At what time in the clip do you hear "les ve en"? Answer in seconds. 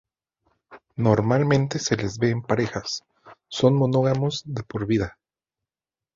1.95-2.41